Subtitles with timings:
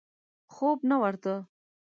[0.55, 1.33] خوب نه ورته.